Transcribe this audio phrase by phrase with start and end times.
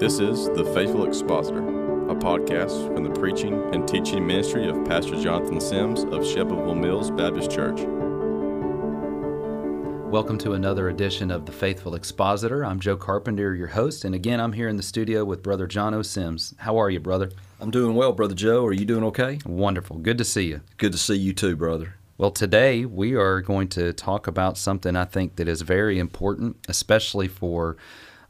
[0.00, 1.58] This is The Faithful Expositor,
[2.08, 7.10] a podcast from the preaching and teaching ministry of Pastor Jonathan Sims of Shelbyville Mills
[7.10, 7.80] Baptist Church.
[10.10, 12.64] Welcome to another edition of The Faithful Expositor.
[12.64, 16.02] I'm Joe Carpenter, your host, and again, I'm here in the studio with Brother Jono
[16.02, 16.54] Sims.
[16.56, 17.30] How are you, brother?
[17.60, 18.64] I'm doing well, Brother Joe.
[18.64, 19.38] Are you doing okay?
[19.44, 19.98] Wonderful.
[19.98, 20.62] Good to see you.
[20.78, 21.96] Good to see you too, brother.
[22.16, 26.56] Well, today we are going to talk about something I think that is very important,
[26.68, 27.76] especially for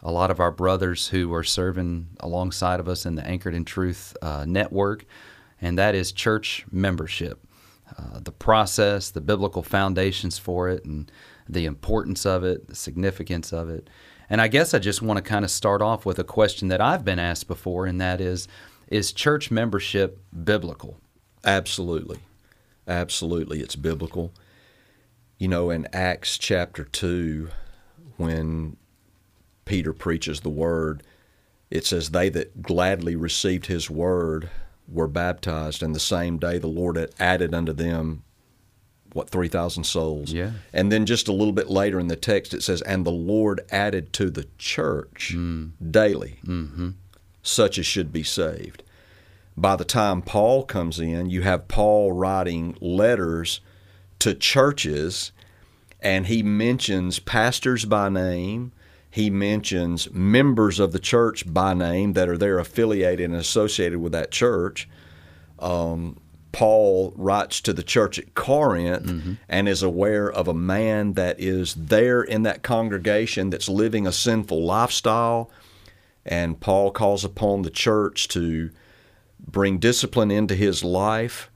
[0.02, 3.64] a lot of our brothers who are serving alongside of us in the Anchored in
[3.64, 5.04] Truth uh, network,
[5.60, 7.46] and that is church membership.
[7.98, 11.10] Uh, the process, the biblical foundations for it, and
[11.48, 13.90] the importance of it, the significance of it.
[14.30, 16.80] And I guess I just want to kind of start off with a question that
[16.80, 18.46] I've been asked before, and that is
[18.88, 20.98] Is church membership biblical?
[21.44, 22.20] Absolutely.
[22.86, 23.60] Absolutely.
[23.60, 24.32] It's biblical.
[25.38, 27.48] You know, in Acts chapter 2,
[28.16, 28.76] when
[29.70, 31.00] Peter preaches the word,
[31.70, 34.50] it says, They that gladly received his word
[34.88, 38.24] were baptized, and the same day the Lord had added unto them,
[39.12, 40.32] what, 3,000 souls?
[40.32, 40.50] Yeah.
[40.72, 43.60] And then just a little bit later in the text, it says, And the Lord
[43.70, 45.70] added to the church mm.
[45.88, 46.90] daily mm-hmm.
[47.40, 48.82] such as should be saved.
[49.56, 53.60] By the time Paul comes in, you have Paul writing letters
[54.18, 55.30] to churches,
[56.00, 58.72] and he mentions pastors by name.
[59.10, 64.12] He mentions members of the church by name that are there affiliated and associated with
[64.12, 64.88] that church.
[65.58, 66.20] Um,
[66.52, 69.32] Paul writes to the church at Corinth mm-hmm.
[69.48, 74.12] and is aware of a man that is there in that congregation that's living a
[74.12, 75.50] sinful lifestyle.
[76.24, 78.70] And Paul calls upon the church to
[79.38, 81.50] bring discipline into his life.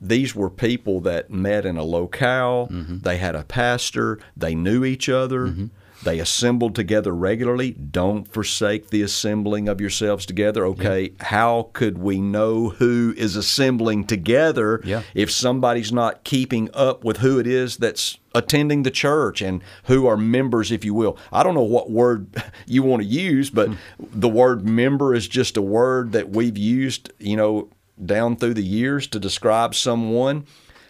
[0.00, 2.68] These were people that met in a locale.
[2.68, 2.98] Mm-hmm.
[2.98, 4.18] They had a pastor.
[4.36, 5.48] They knew each other.
[5.48, 5.66] Mm-hmm.
[6.02, 7.72] They assembled together regularly.
[7.72, 10.64] Don't forsake the assembling of yourselves together.
[10.66, 15.02] Okay, how could we know who is assembling together Yeah.
[15.14, 20.06] if somebody's not keeping up with who it is that's attending the church and who
[20.06, 21.16] are members, if you will.
[21.32, 23.74] I don't know what word you want to use, but hmm.
[23.98, 27.70] the word member is just a word that we've used, you know,
[28.04, 30.44] down through the years to describe someone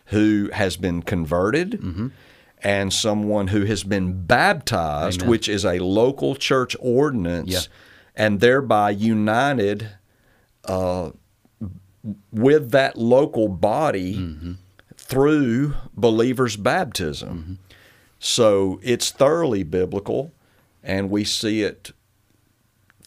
[0.07, 1.73] who has been converted.
[1.73, 2.09] Mm-hmm.
[2.63, 5.31] And someone who has been baptized, Amen.
[5.31, 7.61] which is a local church ordinance, Yeah.
[8.15, 9.91] and thereby united
[10.65, 11.11] uh,
[12.33, 14.53] with that local body mm-hmm.
[14.97, 17.39] through believers' baptism.
[17.39, 17.55] Mm-hmm.
[18.19, 20.33] So it's thoroughly biblical,
[20.83, 21.93] and we see it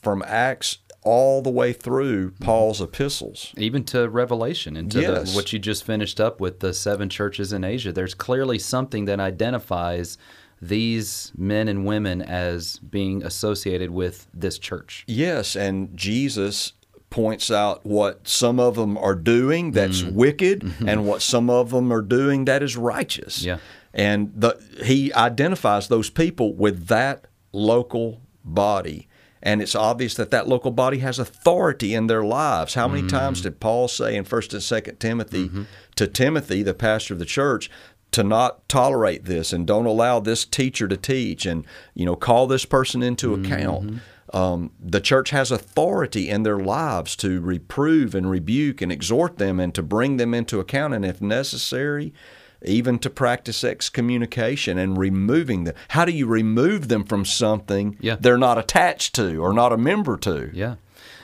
[0.01, 2.43] from Acts all the way through mm-hmm.
[2.43, 3.53] Paul's epistles.
[3.57, 5.31] Even to Revelation and to Yes.
[5.31, 7.91] the, what you just finished up with the seven churches in Asia.
[7.91, 10.17] There's clearly something that identifies
[10.61, 15.05] these men and women as being associated with this church.
[15.07, 16.73] Yes, and Jesus
[17.09, 20.15] points out what some of them are doing that's mm-hmm.
[20.15, 20.89] wicked mm-hmm.
[20.89, 23.43] and what some of them are doing that is righteous.
[23.43, 23.57] Yeah.
[23.93, 29.07] And the, he identifies those people with that local body.
[29.41, 32.73] And it's obvious that that local body has authority in their lives.
[32.73, 33.43] How many times mm.
[33.43, 35.63] did Paul say in 1st and 2nd Timothy mm-hmm.
[35.95, 37.69] to Timothy, the pastor of the church,
[38.11, 41.63] to not tolerate this and don't allow this teacher to teach and
[41.93, 43.45] you know call this person into mm-hmm.
[43.45, 44.01] account?
[44.33, 49.59] Um, the church has authority in their lives to reprove and rebuke and exhort them
[49.59, 50.93] and to bring them into account.
[50.93, 52.13] And if necessary
[52.65, 58.17] even to practice excommunication and removing them how do you remove them from something Yeah.
[58.19, 60.75] they're not attached to or not a member to Yeah.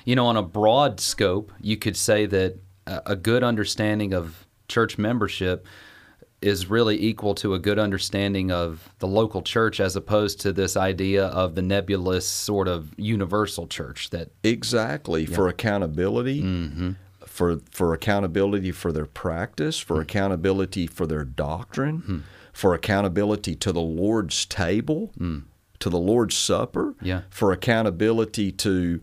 [0.05, 4.99] You know, on a broad scope, you could say that a good understanding of church
[4.99, 5.65] membership
[6.43, 10.77] is really equal to a good understanding of the local church as opposed to this
[10.77, 16.91] idea of the nebulous sort of universal church that Exactly for accountability, Mm-hmm.
[17.35, 22.17] For for accountability for their practice, for accountability for their doctrine, Hmm.
[22.53, 25.11] for accountability to the Lord's table,
[25.79, 27.05] to the Lord's supper, Hmm.
[27.05, 27.21] Yeah.
[27.29, 29.01] for accountability to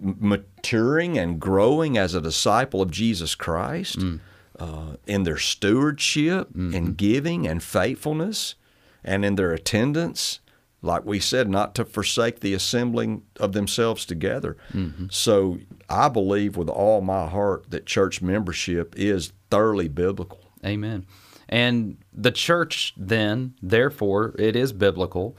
[0.00, 4.16] maturing and growing as a disciple of Jesus Christ Hmm.
[4.58, 6.74] uh, in their stewardship, Mm-hmm.
[6.74, 8.54] in giving and faithfulness,
[9.02, 10.38] and in their attendance.
[10.84, 14.56] Like we said, not to forsake the assembling of themselves together.
[14.72, 15.06] Mm-hmm.
[15.10, 15.58] So
[15.88, 20.40] I believe with all my heart that church membership is thoroughly biblical.
[20.64, 21.06] Amen.
[21.48, 25.36] And the church, then, therefore, it is biblical,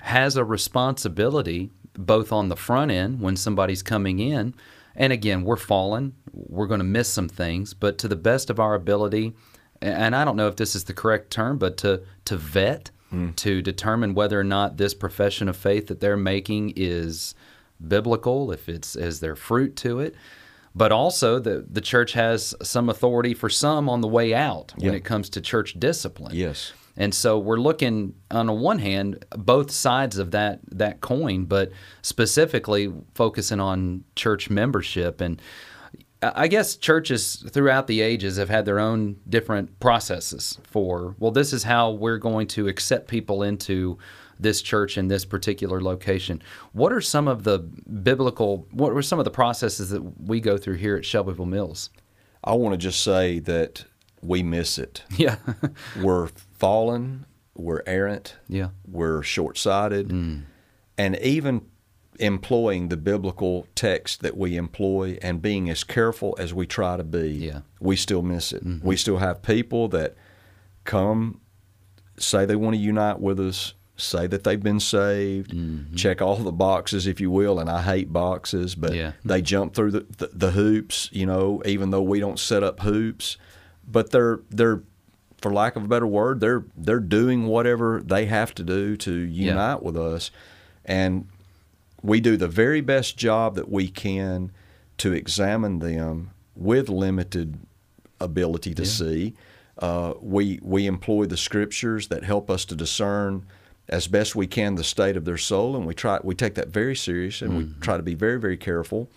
[0.00, 4.54] has a responsibility both on the front end when somebody's coming in.
[4.94, 8.60] And again, we're fallen, we're going to miss some things, but to the best of
[8.60, 9.32] our ability,
[9.80, 12.90] and I don't know if this is the correct term, but to, to vet,
[13.36, 17.34] to determine whether or not this profession of faith that they're making is
[17.86, 20.14] biblical, if it's as their fruit to it.
[20.74, 24.92] But also the the church has some authority for some on the way out when
[24.92, 24.98] Yeah.
[24.98, 26.34] it comes to church discipline.
[26.36, 26.72] Yes.
[26.96, 31.70] And so we're looking on the one hand both sides of that that coin, but
[32.02, 35.40] specifically focusing on church membership and
[36.20, 41.52] I guess churches throughout the ages have had their own different processes for well this
[41.52, 43.98] is how we're going to accept people into
[44.40, 46.42] this church in this particular location.
[46.72, 50.56] What are some of the biblical what were some of the processes that we go
[50.58, 51.90] through here at Shelbyville Mills?
[52.42, 53.84] I want to just say that
[54.22, 55.04] we miss it.
[55.16, 55.36] Yeah.
[56.00, 56.28] we're
[56.58, 58.68] fallen, we're errant, yeah.
[58.86, 60.42] we're short sighted, Mm.
[60.96, 61.66] and even
[62.18, 67.04] employing the biblical text that we employ and being as careful as we try to
[67.04, 67.50] be, Yeah.
[67.52, 67.86] Mm-hmm.
[67.86, 68.62] we still miss it.
[68.82, 70.14] We still have people that
[70.84, 71.40] come,
[72.18, 75.94] say they want to unite with us, say that they've been saved, Mm-hmm.
[75.96, 79.12] check all the boxes, if you will, and I hate boxes, but Yeah.
[79.24, 82.80] they jump through the, the, the hoops, you know, even though we don't set up
[82.80, 83.36] hoops.
[83.90, 84.82] But they're they're
[85.40, 89.12] for lack of a better word, they're they're doing whatever they have to do to
[89.12, 90.30] unite with us.
[90.84, 91.28] And
[92.02, 94.52] we do the very best job that we can
[94.98, 97.58] to examine them with limited
[98.20, 99.34] ability to see.
[99.78, 103.46] Uh, we we employ the scriptures that help us to discern
[103.88, 106.68] as best we can the state of their soul, and we try we take that
[106.68, 109.08] very serious, and we try to be very very careful.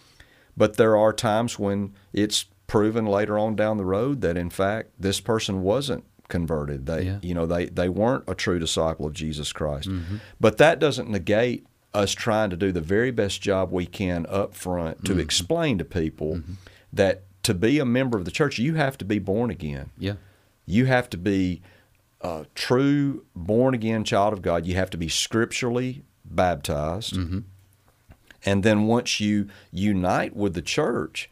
[0.56, 4.92] But there are times when it's proven later on down the road that in fact
[5.00, 6.86] this person wasn't converted.
[6.86, 7.18] They Yeah.
[7.24, 9.90] you know they they weren't a true disciple of Jesus Christ.
[10.40, 14.54] But that doesn't negate us trying to do the very best job we can up
[14.54, 15.22] front to mm-hmm.
[15.22, 16.54] explain to people mm-hmm.
[16.94, 19.90] that to be a member of the church you have to be born again.
[19.98, 20.16] Yeah.
[20.66, 21.62] You have to be
[22.22, 24.66] a true born again child of God.
[24.66, 27.16] You have to be scripturally baptized.
[27.16, 27.40] Mm-hmm.
[28.46, 31.30] And then once you unite with the church,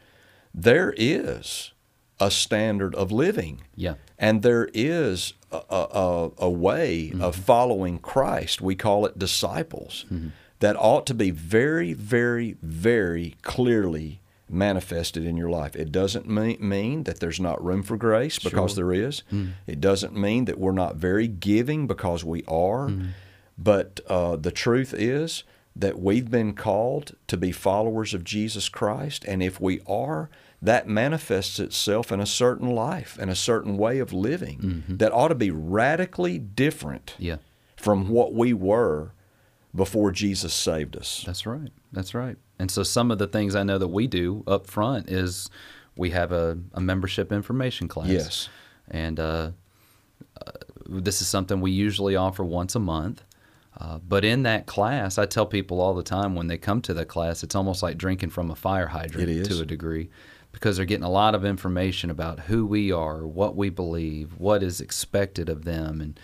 [0.53, 1.73] there is
[2.19, 3.61] a standard of living.
[3.75, 3.95] Yeah.
[4.17, 8.61] And there is a, a, a- a way of following Christ.
[8.61, 10.06] We call it disciples.
[10.59, 15.75] That ought to be very, very, very clearly manifested in your life.
[15.75, 19.19] It doesn't mean, that there's not room for grace because there is.
[19.29, 19.50] Hmm.
[19.67, 22.88] It doesn't mean that we're not very giving because we are.
[22.89, 23.06] Hmm.
[23.57, 25.44] But uh, the truth is
[25.75, 29.23] that we've been called to be followers of Jesus Christ.
[29.25, 30.29] And if we are,
[30.61, 34.97] that manifests itself in a certain life and a certain way of living mm-hmm.
[34.97, 37.38] that ought to be radically different Yeah.
[37.77, 39.11] from what we were
[39.75, 41.24] before Jesus saved us.
[41.25, 41.69] That's right.
[41.92, 42.38] That's right.
[42.57, 45.50] And so some of the things I know that we do up front is
[45.95, 48.10] we have a, a membership information class.
[48.10, 48.50] Yes.
[48.89, 49.51] And uh,
[50.45, 50.51] uh,
[50.88, 53.24] this is something we usually offer once a month.
[53.80, 56.94] Uh, but in that class, I tell people all the time when they come to
[56.94, 60.10] the class, it's almost like drinking from a fire hydrant to a degree
[60.51, 64.63] because they're getting a lot of information about who we are, what we believe, what
[64.63, 66.19] is expected of them, and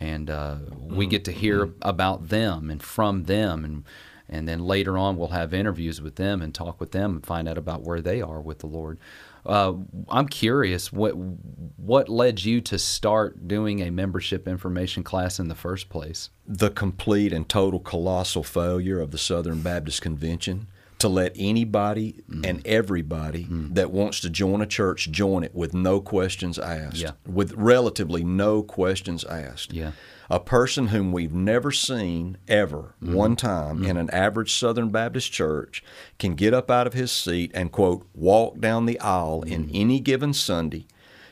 [0.00, 3.84] and uh, we get to hear about them and from them, and
[4.28, 7.48] and then later on we'll have interviews with them and talk with them and find
[7.48, 8.98] out about where they are with the Lord.
[9.46, 9.72] Uh,
[10.10, 15.54] I'm curious what what led you to start doing a membership information class in the
[15.54, 16.30] first place.
[16.46, 20.66] the complete and total colossal failure of the Southern Baptist Convention
[20.98, 22.44] to let anybody mm-hmm.
[22.44, 23.74] and everybody mm-hmm.
[23.74, 26.96] that wants to join a church join it with no questions asked.
[26.96, 27.12] Yeah.
[27.26, 29.72] With relatively no questions asked.
[29.72, 29.92] Yeah.
[30.30, 33.14] A person whom we've never seen ever mm-hmm.
[33.14, 35.82] one time in an average Southern Baptist church
[36.18, 40.00] can get up out of his seat and, quote, walk down the aisle in any
[40.00, 40.86] given Sunday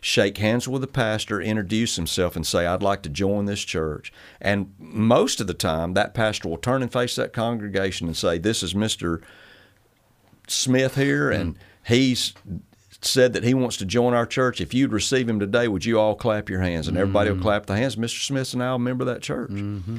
[0.06, 4.12] shake hands with the pastor, introduce himself, and say, I'd like to join this church.
[4.40, 8.38] And most of the time, that pastor will turn and face that congregation and say,
[8.38, 9.20] This is Mr.
[10.46, 11.40] Smith here, mm-hmm.
[11.40, 12.34] and he's
[13.00, 14.60] said that he wants to join our church.
[14.60, 16.88] If you'd receive him today, would you all clap your hands?
[16.88, 17.42] And everybody will mm-hmm.
[17.42, 17.96] clap their hands.
[17.96, 18.24] Mr.
[18.24, 19.50] Smith's now a member of that church.
[19.50, 19.98] Mm-hmm.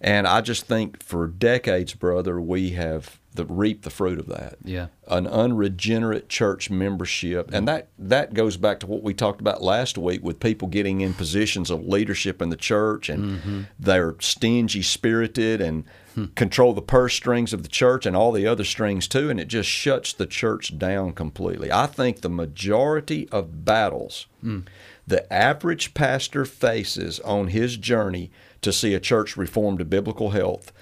[0.00, 4.56] And I just think for decades, brother, we have the, reaped the fruit of that.
[4.64, 4.88] Yeah.
[5.08, 9.96] an unregenerate church membership, and that that goes back to what we talked about last
[9.96, 13.60] week with people getting in positions of leadership in the church, and mm-hmm.
[13.78, 15.84] they're stingy spirited and
[16.14, 16.24] hmm.
[16.34, 19.48] control the purse strings of the church and all the other strings too, and it
[19.48, 21.70] just shuts the church down completely.
[21.70, 24.60] I think the majority of battles hmm.
[25.06, 28.30] the average pastor faces on his journey
[28.66, 30.72] to see a church reformed to biblical health.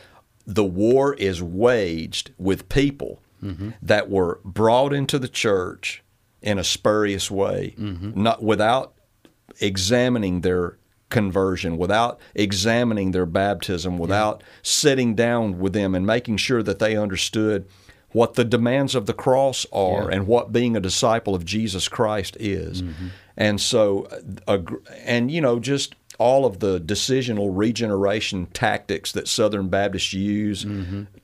[0.46, 3.70] The war is waged with people mm-hmm.
[3.82, 6.02] that were brought into the church
[6.40, 8.20] in a spurious way, mm-hmm.
[8.20, 8.94] not without
[9.60, 10.78] examining their
[11.10, 16.96] conversion, without examining their baptism, without sitting down with them and making sure that they
[16.96, 17.66] understood
[18.12, 20.16] what the demands of the cross are Yeah.
[20.16, 22.82] and what being a disciple of Jesus Christ is.
[22.82, 23.08] Mm-hmm.
[23.36, 24.06] And so,
[24.46, 24.58] uh,
[25.04, 30.66] and you know, just all of the decisional regeneration tactics that Southern Baptists use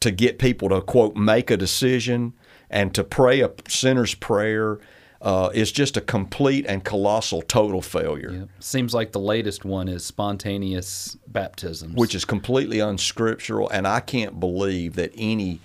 [0.00, 2.32] to get people to quote make a decision
[2.70, 4.78] and to pray a sinner's prayer
[5.23, 8.30] uh, is just a complete and colossal total failure.
[8.30, 8.49] Yep.
[8.61, 11.94] Seems like the latest one is spontaneous baptisms.
[11.94, 15.61] which is completely unscriptural, and I can't believe that any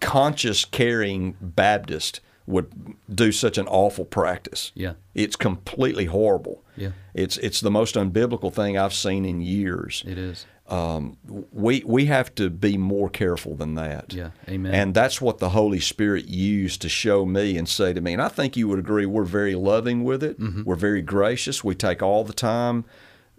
[0.00, 2.20] conscious carrying Baptist
[2.52, 4.72] would do such an awful practice.
[4.74, 4.94] Yeah.
[5.14, 6.62] It's completely horrible.
[6.76, 6.92] Yeah.
[7.14, 10.04] It's it's the most unbiblical thing I've seen in years.
[10.06, 10.46] it is.
[10.68, 11.18] Um,
[11.52, 14.14] we we have to be more careful than that.
[14.14, 14.30] Yeah.
[14.48, 14.72] Amen.
[14.72, 18.12] And that's what the Holy Spirit used to show me and say to me.
[18.12, 20.40] And I think you would agree we're very loving with it.
[20.40, 20.62] Mm-hmm.
[20.64, 21.62] We're very gracious.
[21.64, 22.84] We take all the time.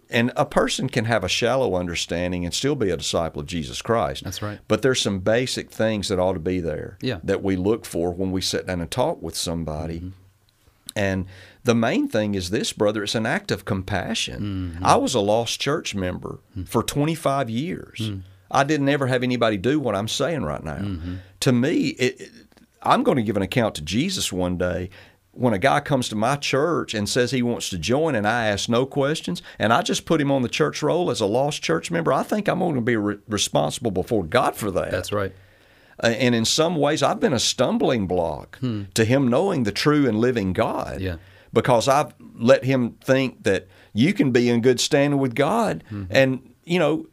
[0.10, 3.82] And a person can have a shallow understanding and still be a disciple of Jesus
[3.82, 4.24] Christ.
[4.24, 4.60] That's right.
[4.68, 7.20] But there's some basic things that ought to be there Yeah.
[7.24, 9.98] that we look for when we sit down and talk with somebody.
[10.00, 10.10] Mm-hmm.
[10.96, 11.26] And
[11.64, 14.74] the main thing is this, brother, it's an act of compassion.
[14.76, 14.86] Mm-hmm.
[14.86, 18.00] I was a lost church member for 25 years.
[18.02, 18.22] Mm.
[18.52, 20.76] I didn't ever have anybody do what I'm saying right now.
[20.78, 21.16] Mm-hmm.
[21.40, 22.32] To me, it, it-
[22.86, 24.90] I'm going to give an account to Jesus one day.
[25.36, 28.46] When a guy comes to my church and says he wants to join, and I
[28.46, 31.64] ask no questions, and I just put him on the church roll as a lost
[31.64, 34.92] church member, I think I'm going to be re- responsible before God for that.
[34.92, 35.34] That's right.
[36.04, 38.60] Uh, and in some ways, I've been a stumbling block
[38.94, 41.02] to him knowing the true and living God.
[41.02, 41.16] Yeah.
[41.52, 46.54] Because I've let him think that you can be in good standing with God, and
[46.64, 47.08] you know,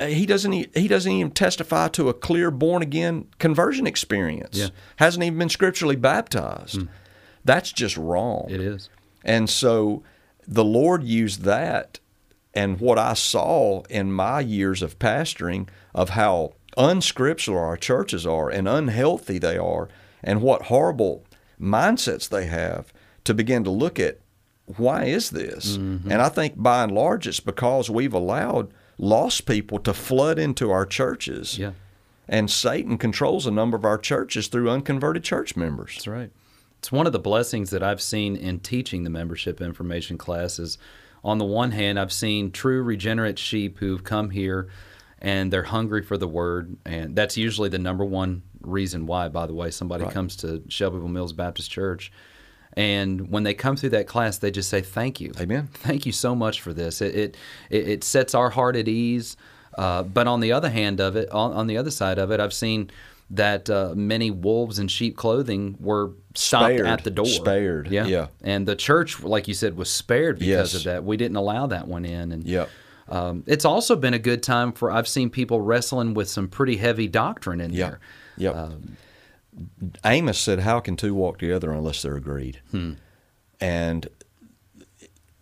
[0.00, 0.52] he doesn't.
[0.52, 4.58] He doesn't even testify to a clear born again conversion experience.
[4.58, 4.68] Yeah.
[4.96, 6.86] Hasn't even been scripturally baptized.
[7.46, 8.46] That's just wrong.
[8.48, 8.90] It is.
[9.24, 10.02] And so
[10.46, 12.00] the Lord used that
[12.54, 18.50] and what I saw in my years of pastoring of how unscriptural our churches are
[18.50, 19.88] and unhealthy they are
[20.22, 21.24] and what horrible
[21.60, 22.92] mindsets they have
[23.24, 24.18] to begin to look at
[24.76, 25.76] why is this?
[25.76, 26.10] Mm-hmm.
[26.10, 30.70] And I think by and large it's because we've allowed lost people to flood into
[30.70, 31.58] our churches.
[31.58, 31.72] Yeah.
[32.28, 35.94] And Satan controls a number of our churches through unconverted church members.
[35.94, 36.30] That's right.
[36.86, 40.78] It's one of the blessings that I've seen in teaching the membership information classes.
[41.24, 44.68] On the one hand, I've seen true regenerate sheep who've come here
[45.18, 46.76] and they're hungry for the word.
[46.84, 50.12] And that's usually the number one reason why, by the way, somebody Right.
[50.12, 52.12] comes to Shelbyville Mills Baptist Church.
[52.74, 55.32] And when they come through that class, they just say, Thank you.
[55.40, 55.66] Amen.
[55.72, 57.02] Thank you so much for this.
[57.02, 57.36] It, it,
[57.68, 59.36] it, it sets our heart at ease.
[59.76, 62.38] Uh, but on the other hand of it, on, on the other side of it,
[62.38, 62.92] I've seen
[63.30, 66.86] that uh, many wolves in sheep clothing were stopped Spared.
[66.86, 67.26] at the door.
[67.26, 68.06] Spared, Yeah.
[68.06, 68.26] yeah.
[68.42, 70.74] And the church, like you said, was spared because Yes.
[70.74, 71.04] of that.
[71.04, 72.30] We didn't allow that one in.
[72.30, 72.68] And Yep.
[73.08, 76.76] um, it's also been a good time for, I've seen people wrestling with some pretty
[76.76, 77.88] heavy doctrine in Yep.
[77.90, 78.00] there.
[78.36, 78.72] Yep.
[80.04, 82.60] Amos said, "How can two walk together unless they're agreed?"
[83.60, 84.08] And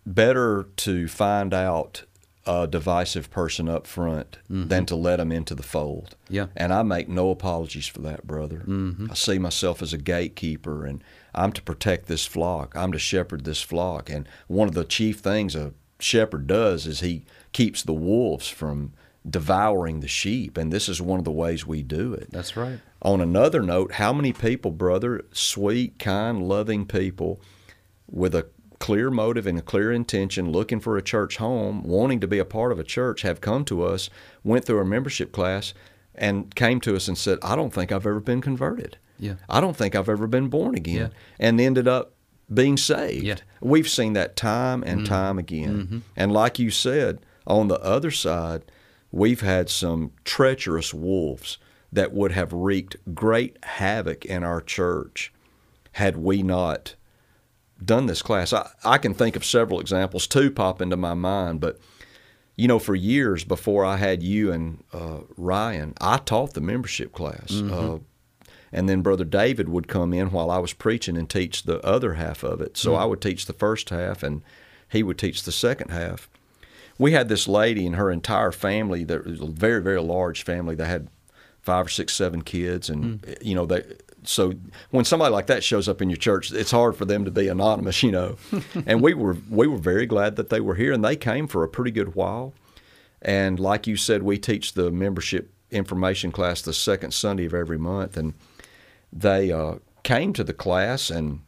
[0.07, 2.05] better to find out
[2.47, 6.15] a divisive person up front than to let them into the fold.
[6.29, 6.49] Yeah.
[6.55, 8.65] And I make no apologies for that, brother.
[8.67, 9.07] Mm-hmm.
[9.11, 11.03] I see myself as a gatekeeper, and
[11.35, 12.77] I'm to protect this flock.
[12.77, 14.11] I'm to shepherd this flock.
[14.11, 18.93] And one of the chief things a shepherd does is he keeps the wolves from
[19.29, 20.59] devouring the sheep.
[20.59, 22.31] And this is one of the ways we do it.
[22.31, 22.79] That's right.
[23.01, 27.41] On another note, how many people, brother, sweet, kind, loving people
[28.07, 28.49] with a
[28.85, 32.45] clear motive and a clear intention, looking for a church home, wanting to be a
[32.45, 34.11] part of a church, have come to us,
[34.43, 35.73] went through our membership class,
[36.15, 38.99] and came to us and said, I don't think I've ever been converted.
[39.19, 39.37] Yeah.
[39.49, 40.97] I don't think I've ever been born again.
[40.97, 41.09] Yeah.
[41.41, 42.13] And ended up
[42.53, 43.25] being saved.
[43.25, 43.37] Yeah.
[43.37, 43.69] Mm-hmm.
[43.71, 46.03] We've seen that time and time again.
[46.15, 48.65] And like you said, on the other side,
[49.11, 51.57] we've had some treacherous wolves
[51.91, 55.33] that would have wreaked great havoc in our church
[55.93, 56.97] had we not
[57.85, 58.53] done this class.
[58.53, 60.27] I, I can think of several examples.
[60.27, 61.79] Two pop into my mind, but
[62.57, 67.13] you know, for years before I had you and uh, Ryan, I taught the membership
[67.13, 67.51] class.
[67.61, 67.99] Uh,
[68.73, 72.15] and then Brother David would come in while I was preaching and teach the other
[72.15, 72.77] half of it.
[72.77, 74.43] So I would teach the first half, and
[74.89, 76.29] he would teach the second half.
[76.99, 79.05] We had this lady and her entire family.
[79.05, 80.75] That was a very, very large family.
[80.75, 81.09] They had
[81.61, 83.83] five or six, seven kids, and you know they.
[84.25, 84.55] So
[84.91, 87.49] when somebody like that shows up in your church, it's hard for them to be
[87.49, 88.37] anonymous, you know.
[88.87, 91.63] and we were we were very glad that they were here, and they came for
[91.63, 92.55] a pretty good while.
[93.23, 97.79] And like you said, we teach the membership information class the second Sunday of every
[97.79, 98.35] month, and
[99.13, 101.41] they uh, came to the class and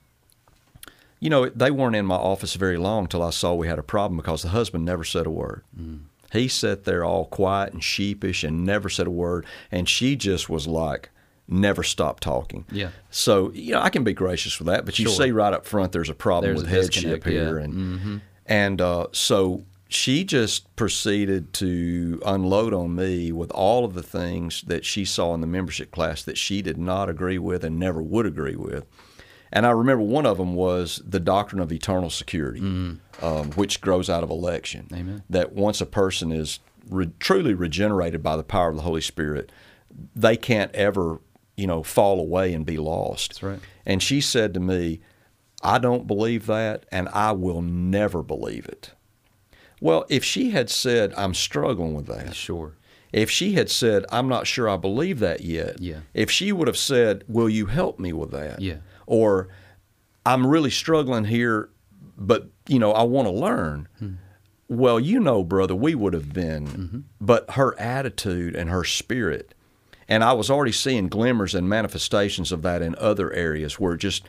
[1.18, 3.82] you know, they weren't in my office very long till I saw we had a
[3.82, 5.64] problem because the husband never said a word.
[5.78, 6.02] Mm.
[6.32, 10.50] He sat there all quiet and sheepish and never said a word, and she just
[10.50, 11.10] was like,
[11.48, 12.64] never stop talking.
[12.70, 12.90] Yeah.
[13.10, 15.26] So you know, I can be gracious with that, but you Sure.
[15.26, 17.32] see right up front, there's a problem There's with a headship disconnect, yeah.
[17.32, 23.94] here, and and uh, so she just proceeded to unload on me with all of
[23.94, 27.62] the things that she saw in the membership class that she did not agree with
[27.62, 28.84] and never would agree with.
[29.52, 32.60] And I remember one of them was the doctrine of eternal security,
[33.22, 34.88] um, which grows out of election.
[34.92, 35.22] Amen.
[35.30, 36.58] That once a person is
[36.90, 39.52] re- truly regenerated by the power of the Holy Spirit,
[40.16, 41.20] they can't ever,
[41.56, 43.30] you know, fall away and be lost.
[43.30, 43.60] That's right.
[43.84, 45.00] And she said to me,
[45.62, 48.92] I don't believe that, and I will never believe it.
[49.80, 52.72] Well, if she had said, I'm struggling with that, Sure.
[53.12, 56.00] if she had said, I'm not sure I believe that yet, Yeah.
[56.14, 58.60] if she would have said, Will you help me with that?
[58.60, 58.76] Yeah.
[59.06, 59.48] Or,
[60.24, 61.68] I'm really struggling here,
[62.18, 63.88] but, you know, I want to learn.
[63.98, 64.14] Hmm.
[64.68, 66.98] Well, you know, brother, we would have been, Mm-hmm.
[67.20, 69.54] but her attitude and her spirit,
[70.08, 74.24] and I was already seeing glimmers and manifestations of that in other areas where just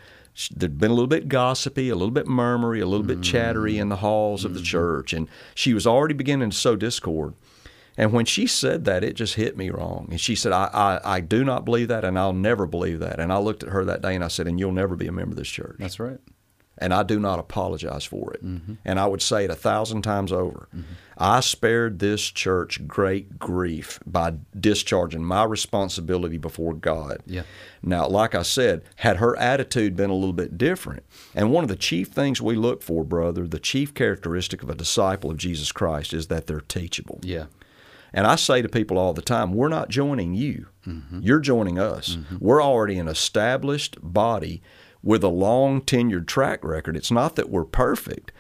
[0.52, 3.82] there'd been a little bit gossipy, a little bit murmury, a little bit chattery mm.
[3.82, 4.66] in the halls of the mm.
[4.66, 7.34] church, and she was already beginning to sow discord.
[8.00, 10.08] And when she said that, it just hit me wrong.
[10.12, 13.20] And she said, I, I, I do not believe that, and I'll never believe that.
[13.20, 15.12] And I looked at her that day and I said, And you'll never be a
[15.12, 16.20] member of this church That's right.
[16.78, 18.46] And I do not apologize for it.
[18.46, 18.76] Mm-hmm.
[18.86, 20.68] And I would say it a thousand times over.
[20.76, 20.94] Mm-hmm.
[21.18, 27.24] I spared this church great grief by discharging my responsibility before God.
[27.26, 27.44] Yeah.
[27.82, 31.04] Now, like I said, had her attitude been a little bit different,
[31.34, 34.76] and one of the chief things we look for, brother, the chief characteristic of a
[34.76, 37.20] disciple of Jesus Christ is that they're teachable.
[37.24, 37.46] Yeah.
[38.14, 40.68] And I say to people all the time, we're not joining you.
[40.88, 41.20] Mm-hmm.
[41.22, 42.18] You're joining us.
[42.40, 44.62] We're already an established body
[45.04, 46.98] with a long tenured track record.
[46.98, 48.32] It's not that we're perfect,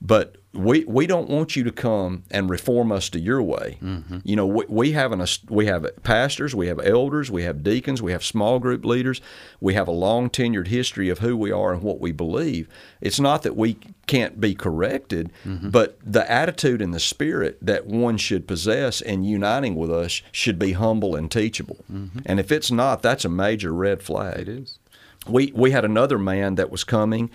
[0.00, 3.78] but we we don't want you to come and reform us to your way.
[3.82, 4.18] Mm-hmm.
[4.24, 8.02] You know, we, we have an we have pastors, we have elders, we have deacons,
[8.02, 9.20] we have small group leaders.
[9.60, 12.68] We have a long tenured history of who we are and what we believe.
[13.00, 15.70] It's not that we can't be corrected, mm-hmm.
[15.70, 20.58] but the attitude and the spirit that one should possess in uniting with us should
[20.58, 21.84] be humble and teachable.
[21.92, 22.20] Mm-hmm.
[22.24, 24.78] And if it's not, that's a major red flag It is.
[25.28, 27.30] We we had another man that was coming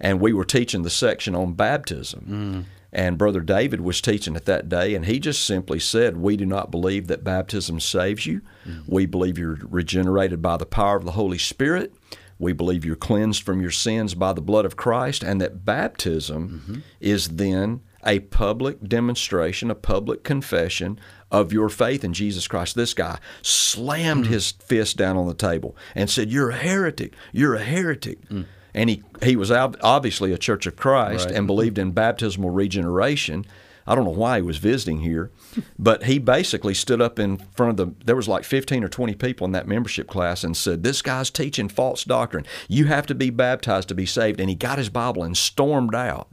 [0.00, 2.64] and we were teaching the section on baptism Mm.
[2.92, 6.46] and brother david was teaching it that day and he just simply said we do
[6.46, 8.82] not believe that baptism saves you Mm.
[8.86, 11.92] we believe you're regenerated by the power of the holy spirit
[12.38, 16.48] we believe you're cleansed from your sins by the blood of christ and that baptism
[16.48, 16.80] Mm-hmm.
[17.00, 20.98] is then a public demonstration a public confession
[21.30, 22.74] of your faith in Jesus Christ.
[22.74, 24.32] This guy slammed Hmm.
[24.32, 27.14] his fist down on the table and said, "You're a heretic.
[27.32, 28.42] You're a heretic." Hmm.
[28.74, 31.34] And he he was obviously a Church of Christ Right.
[31.36, 33.44] and believed in baptismal regeneration.
[33.86, 35.30] I don't know why he was visiting here,
[35.78, 38.04] but he basically stood up in front of the.
[38.04, 41.30] There was like 15 or 20 people in that membership class and said, "This guy's
[41.30, 42.46] teaching false doctrine.
[42.68, 45.94] You have to be baptized to be saved." And he got his Bible and stormed
[45.94, 46.28] out.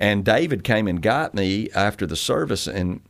[0.00, 3.02] And David came and got me after the service, and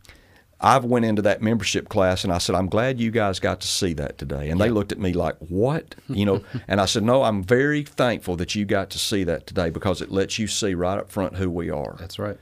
[0.60, 3.68] I went into that membership class and I said, I'm glad you guys got to
[3.68, 4.50] see that today.
[4.50, 5.94] And they looked at me like, What?
[6.08, 9.46] You know, and I said, No, I'm very thankful that you got to see that
[9.46, 11.96] today because it lets you see right up front who we are.
[11.98, 12.36] That's right.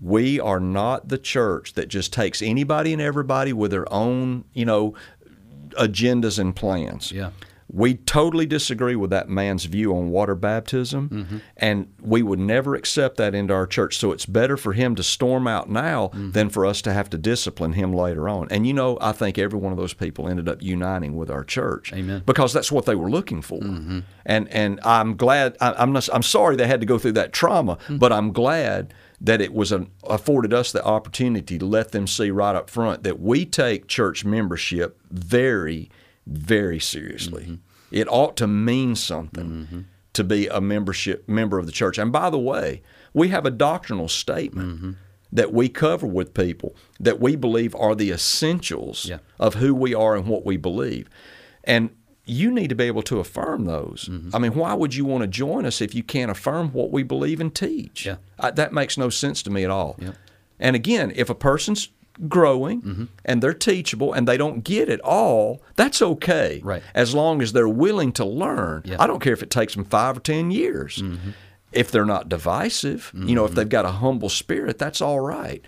[0.00, 4.66] We are not the church that just takes anybody and everybody with their own, you
[4.66, 4.94] know,
[5.70, 7.10] agendas and plans.
[7.10, 7.30] Yeah.
[7.74, 11.36] We totally disagree with that man's view on water baptism, Mm-hmm.
[11.56, 13.98] and we would never accept that into our church.
[13.98, 16.30] So it's better for him to storm out now Mm-hmm.
[16.30, 18.46] than for us to have to discipline him later on.
[18.50, 21.42] And you know, I think every one of those people ended up uniting with our
[21.44, 22.18] church, Amen.
[22.18, 22.24] Mm-hmm.
[22.26, 23.60] because that's what they were looking for.
[24.26, 25.56] And and I'm glad.
[25.60, 26.08] I, I'm not.
[26.12, 27.96] I'm sorry they had to go through that trauma, Mm-hmm.
[27.98, 32.30] but I'm glad that it was an, afforded us the opportunity to let them see
[32.30, 35.88] right up front that we take church membership very,
[36.26, 37.42] very seriously.
[37.44, 37.54] Mm-hmm.
[37.90, 41.98] It ought to mean something to be a membership member of the church.
[41.98, 42.82] And by the way,
[43.12, 44.90] we have a doctrinal statement Mm-hmm.
[45.32, 49.18] that we cover with people that we believe are the essentials Yeah.
[49.38, 51.08] of who we are and what we believe.
[51.64, 51.90] And
[52.26, 54.08] you need to be able to affirm those.
[54.10, 54.34] Mm-hmm.
[54.34, 57.02] I mean, why would you want to join us if you can't affirm what we
[57.02, 58.06] believe and teach?
[58.06, 58.16] Yeah.
[58.40, 59.96] I, that makes no sense to me at all.
[59.98, 60.14] Yep.
[60.58, 61.90] And again, if a person's
[62.28, 63.04] growing Mm-hmm.
[63.24, 66.60] and they're teachable and they don't get it all, that's okay.
[66.64, 66.82] Right.
[66.94, 68.82] As long as they're willing to learn.
[68.84, 68.94] Yeah.
[68.94, 69.02] Mm-hmm.
[69.02, 71.02] I don't care if it takes them five or 10 years.
[71.72, 75.64] If they're not divisive, you know, if they've got a humble spirit, that's all right.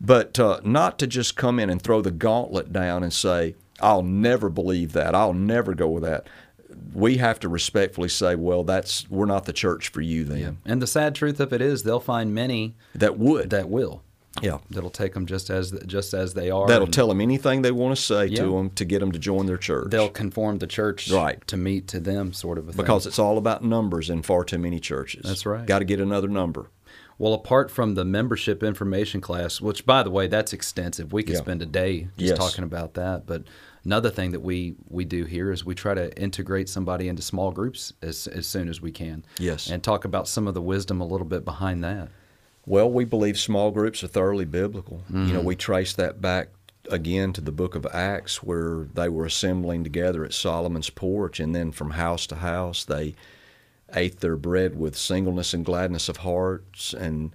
[0.00, 4.02] But uh, not to just come in and throw the gauntlet down and say, I'll
[4.02, 5.14] never believe that.
[5.14, 6.26] I'll never go with that.
[6.94, 10.58] we have to respectfully say, well, that's we're not the church for you then.
[10.64, 13.50] And the sad truth of it is, they'll find many That would.
[13.50, 14.02] that will.
[14.42, 14.58] Yeah.
[14.70, 16.66] That'll take them just as just as they are.
[16.68, 18.42] That'll tell them anything they want to say Yeah.
[18.44, 19.90] to them to get them to join their church.
[19.90, 21.44] They'll conform the church Right.
[21.48, 22.76] to meet to them, sort of a thing.
[22.76, 25.22] because it's all about numbers in far too many churches.
[25.24, 25.66] That's right.
[25.66, 26.70] Got to get another number.
[27.18, 31.12] Well, apart from the membership information class, which by the way, that's extensive.
[31.12, 31.40] We could Yeah.
[31.42, 32.38] spend a day just Yes.
[32.38, 33.26] talking about that.
[33.26, 33.42] But
[33.84, 37.50] another thing that we we do here is we try to integrate somebody into small
[37.50, 39.24] groups as as soon as we can.
[39.38, 39.68] Yes.
[39.68, 42.08] And talk about some of the wisdom a little bit behind that.
[42.66, 45.02] Well, we believe small groups are thoroughly biblical.
[45.10, 45.32] You Mm-hmm.
[45.34, 46.48] know, we trace that back
[46.90, 51.54] again to the book of Acts where they were assembling together at Solomon's porch and
[51.54, 53.14] then from house to house they
[53.94, 57.32] ate their bread with singleness and gladness of hearts and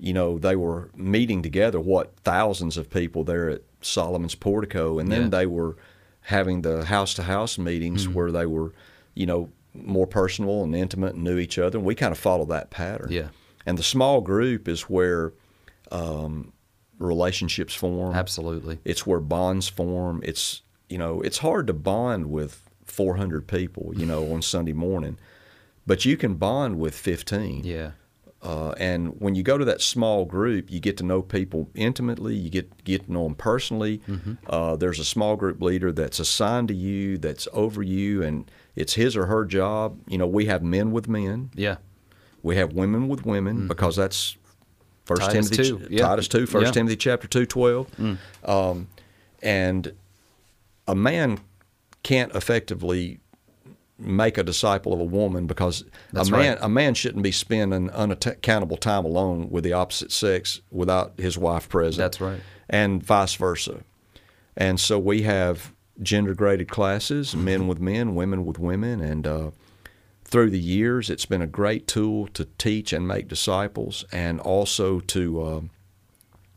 [0.00, 5.10] you know, they were meeting together what thousands of people there at Solomon's portico and
[5.10, 5.28] then Yeah.
[5.28, 5.76] they were
[6.22, 8.72] having the house to house meetings where they were,
[9.14, 12.44] you know, more personal and intimate and knew each other and we kind of follow
[12.46, 13.08] that pattern.
[13.10, 13.28] Yeah.
[13.68, 15.34] And the small group is where
[15.92, 16.54] um,
[16.98, 18.14] relationships form.
[18.14, 18.78] Absolutely.
[18.82, 20.22] It's where bonds form.
[20.24, 25.18] It's you know it's hard to bond with 400 people you know on Sunday morning,
[25.86, 27.64] but you can bond with 15.
[27.64, 27.90] Yeah.
[28.40, 32.36] Uh, and when you go to that small group, you get to know people intimately.
[32.36, 33.98] You get get to know them personally.
[34.08, 34.34] Mm-hmm.
[34.48, 38.94] Uh, there's a small group leader that's assigned to you, that's over you, and it's
[38.94, 40.00] his or her job.
[40.06, 41.50] You know, we have men with men.
[41.54, 41.76] Yeah.
[42.42, 44.36] We have women with women because that's
[45.04, 45.22] First.
[45.22, 46.02] Titus Timothy, 2, yeah.
[46.02, 46.70] Titus two, First Yeah.
[46.70, 46.74] Mm.
[46.74, 47.88] Timothy chapter two, twelve,
[48.44, 48.88] um,
[49.42, 49.92] and
[50.86, 51.40] a man
[52.02, 53.20] can't effectively
[53.98, 56.58] make a disciple of a woman because That's a man right.
[56.60, 61.68] a man shouldn't be spending unaccountable time alone with the opposite sex without his wife
[61.68, 61.98] present.
[61.98, 62.40] That's right.
[62.68, 63.80] and vice versa.
[64.56, 65.72] And so we have
[66.02, 69.50] gender graded classes, men with men, women with women, and uh,
[70.28, 75.00] through the years, it's been a great tool to teach and make disciples, and also
[75.00, 75.60] to uh,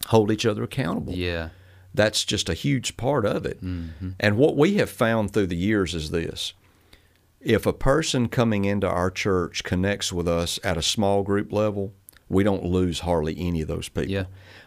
[0.07, 1.13] hold each other accountable.
[1.13, 1.49] Yeah.
[1.93, 3.63] That's just a huge part of it.
[3.63, 4.11] Mm-hmm.
[4.19, 6.53] And what we have found through the years is this
[7.39, 11.93] if a person coming into our church connects with us at a small group level,
[12.29, 14.11] we don't lose hardly any of those people.
[14.11, 14.25] Yeah.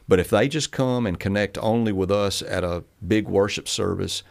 [0.09, 4.23] But if they just come and connect only with us at a big worship service,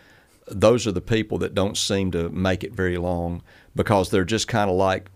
[0.47, 3.41] those are the people that don't seem to make it very long
[3.75, 5.10] because they're just kind of like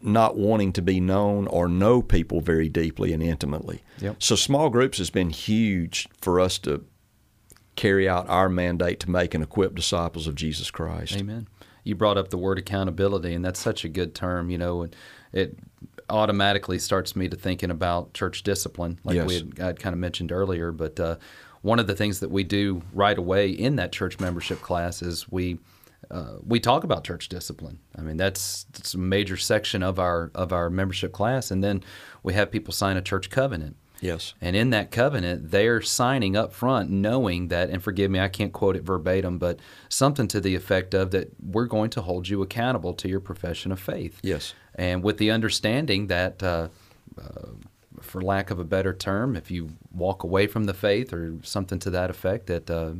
[0.00, 3.82] not wanting to be known or know people very deeply and intimately.
[4.00, 4.16] Yep.
[4.18, 6.84] So small groups has been huge for us to
[7.76, 11.16] carry out our mandate to make and equip disciples of Jesus Christ.
[11.16, 11.46] Amen.
[11.84, 14.50] You brought up the word accountability, and that's such a good term.
[14.50, 14.96] You know, and
[15.32, 15.58] it
[16.08, 19.26] automatically starts me to thinking about church discipline, like Yes.
[19.28, 20.70] we had, I'd kind of mentioned earlier.
[20.72, 21.16] But uh,
[21.62, 25.30] one of the things that we do right away in that church membership class is
[25.30, 25.58] we
[26.10, 27.78] uh, we talk about church discipline.
[27.96, 31.82] I mean, that's, that's a major section of our of our membership class, and then
[32.22, 33.76] we have people sign a church covenant.
[34.00, 34.34] Yes.
[34.40, 38.52] And in that covenant, they're signing up front, knowing that, and forgive me, I can't
[38.52, 42.42] quote it verbatim, but something to the effect of that we're going to hold you
[42.42, 44.18] accountable to your profession of faith.
[44.22, 44.54] Yes.
[44.74, 46.68] And with the understanding that, uh,
[47.16, 47.50] uh,
[48.02, 51.78] for lack of a better term, if you walk away from the faith or something
[51.80, 52.92] to that effect, that uh,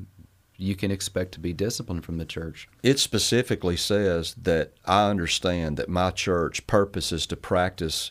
[0.57, 2.69] you can expect to be disciplined from the church.
[2.83, 8.11] It specifically says that I understand that my church purpose is to practice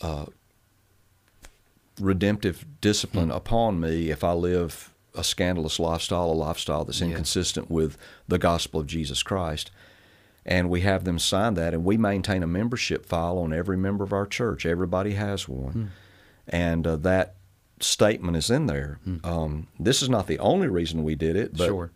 [0.00, 0.26] uh,
[2.00, 7.08] redemptive discipline upon me if I live a scandalous lifestyle, a lifestyle that's Yeah.
[7.08, 7.96] inconsistent with
[8.28, 9.70] the gospel of Jesus Christ.
[10.48, 14.02] And we have them sign that, and we maintain a membership file on every member
[14.02, 14.64] of our church.
[14.64, 15.90] Everybody has one.
[16.48, 17.34] And uh, that
[17.80, 18.98] statement is in there.
[19.24, 21.90] Um, this is not the only reason we did it, but sure.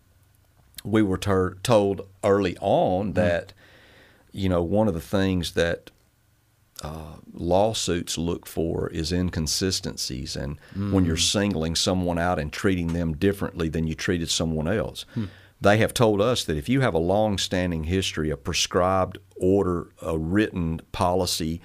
[0.84, 3.54] we were ter- told early on that
[4.32, 5.90] you know one of the things that
[6.82, 10.58] uh, lawsuits look for is inconsistencies and
[10.92, 15.04] when you're singling someone out and treating them differently than you treated someone else
[15.62, 20.18] they have told us that if you have a long-standing history a prescribed order a
[20.18, 21.60] written policy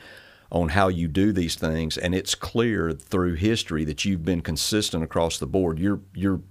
[0.52, 5.04] on how you do these things and it's clear through history that you've been consistent
[5.04, 6.42] across the board you're you're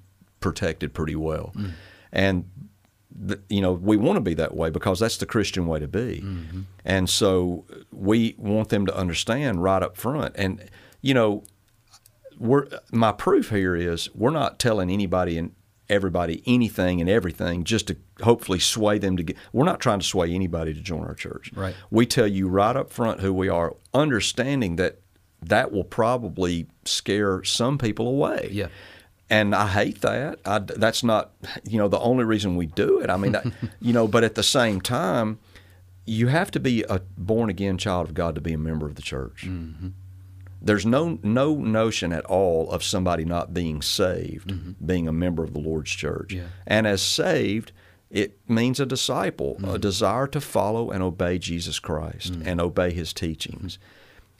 [0.41, 1.53] protected pretty well.
[1.57, 1.71] Mm-hmm.
[2.13, 2.51] And
[3.29, 5.89] th- you know we want to be that way because that's the Christian way to
[5.89, 6.63] be, mm-hmm.
[6.85, 10.35] and so we want them to understand right up front.
[10.37, 10.63] And
[11.03, 11.45] you know,
[12.39, 15.53] we're my proof here is we're not telling anybody and
[15.89, 19.37] everybody anything and everything just to hopefully sway them to get.
[19.53, 21.51] We're not trying to sway anybody to join our church.
[21.55, 21.75] Right.
[21.91, 25.01] We tell you right up front who we are, understanding that
[25.43, 28.69] that will probably scare some people away Yeah.
[29.31, 30.41] and I hate that.
[30.45, 31.33] I, that's not,
[31.65, 33.11] you know, the only reason we do it.
[33.11, 33.43] I mean, I,
[33.81, 35.39] you know, but at the same time,
[36.05, 38.95] you have to be a born again child of God to be a member of
[38.95, 39.45] the church.
[39.47, 39.89] Mm-hmm.
[40.67, 44.85] There's no no notion at all of somebody not being saved, mm-hmm.
[44.85, 46.33] being a member of the Lord's church.
[46.33, 46.47] Yeah.
[46.67, 47.73] And as saved,
[48.11, 49.77] it means a disciple, a mm-hmm.
[49.77, 52.49] desire to follow and obey Jesus Christ mm-hmm.
[52.49, 53.79] and obey his teachings.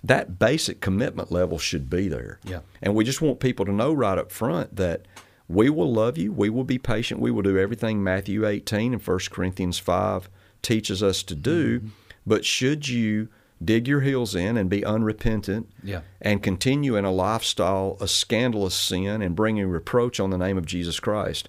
[0.05, 2.39] That basic commitment level should be there.
[2.45, 2.61] Yeah.
[2.81, 5.07] And we just want people to know right up front that
[5.49, 9.03] we will love you, we will be patient, we will do everything Matthew 18 and
[9.07, 10.29] 1 Corinthians 5
[10.63, 11.83] teaches us to do.
[12.27, 13.29] But should you
[13.65, 16.01] dig your heels in and be unrepentant Yeah.
[16.21, 20.67] and continue in a lifestyle of scandalous sin and bringing reproach on the name of
[20.67, 21.49] Jesus Christ,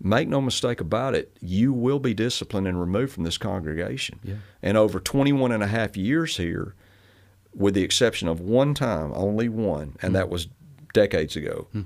[0.00, 4.20] make no mistake about it, you will be disciplined and removed from this congregation.
[4.22, 4.36] Yeah.
[4.62, 6.74] And over 21 and a half years here,
[7.54, 10.14] with the exception of one time, only one, and hmm.
[10.14, 10.48] that was
[10.92, 11.82] decades ago, hmm.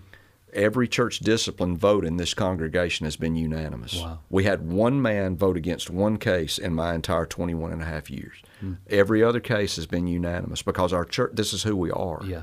[0.52, 3.96] Every church discipline vote in this congregation has been unanimous.
[4.00, 4.18] Wow.
[4.30, 8.10] We had one man vote against one case in my entire 21 and a half
[8.10, 8.36] years.
[8.60, 8.74] Hmm.
[8.88, 12.20] Every other case has been unanimous because our church, this is who we are.
[12.24, 12.42] Yeah.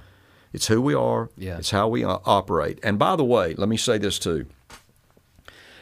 [0.52, 1.30] It's who we are.
[1.38, 1.58] Yeah.
[1.58, 2.80] It's how we uh, operate.
[2.82, 4.48] And by the way, let me say this too.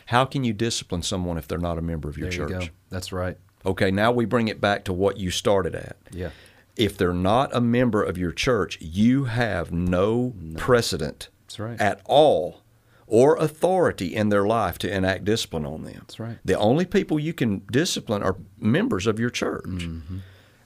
[0.07, 2.65] How can you discipline someone if they're not a member of your There church?
[2.65, 2.69] you.
[2.89, 3.37] That's right.
[3.65, 5.97] Okay, now we bring it back to what you started at.
[6.11, 6.29] Yeah.
[6.77, 11.81] If they're not a member of your church, you have no, precedent That's right.
[11.81, 12.61] at all
[13.05, 15.95] or authority in their life to enact discipline on them.
[16.01, 16.37] That's right.
[16.43, 19.63] The only people you can discipline are members of your church.
[19.65, 20.17] Mm-hmm.